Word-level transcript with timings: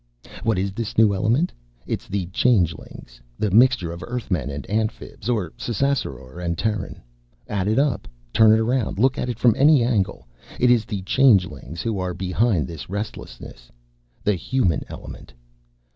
What 0.41 0.57
is 0.57 0.71
this 0.71 0.97
new 0.97 1.13
element? 1.13 1.53
It's 1.85 2.07
the 2.07 2.25
Changelings 2.33 3.21
the 3.37 3.51
mixture 3.51 3.91
of 3.91 4.01
Earthmen 4.07 4.49
and 4.49 4.67
Amphibs 4.67 5.29
or 5.29 5.51
Ssassaror 5.59 6.39
and 6.43 6.57
Terran. 6.57 6.99
Add 7.47 7.67
it 7.67 7.77
up. 7.77 8.07
Turn 8.33 8.51
it 8.51 8.57
around. 8.59 8.97
Look 8.97 9.19
at 9.19 9.29
it 9.29 9.37
from 9.37 9.53
any 9.55 9.83
angle. 9.83 10.25
It 10.59 10.71
is 10.71 10.85
the 10.85 11.03
Changelings 11.03 11.83
who 11.83 11.99
are 11.99 12.15
behind 12.15 12.65
this 12.65 12.89
restlessness 12.89 13.71
the 14.23 14.33
Human 14.33 14.81
element. 14.89 15.33